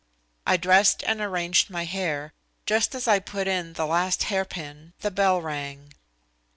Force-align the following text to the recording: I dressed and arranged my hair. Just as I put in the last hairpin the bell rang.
I 0.47 0.57
dressed 0.57 1.03
and 1.05 1.21
arranged 1.21 1.69
my 1.69 1.85
hair. 1.85 2.33
Just 2.65 2.95
as 2.95 3.07
I 3.07 3.19
put 3.19 3.47
in 3.47 3.73
the 3.73 3.85
last 3.85 4.23
hairpin 4.33 4.93
the 5.01 5.11
bell 5.11 5.39
rang. 5.39 5.93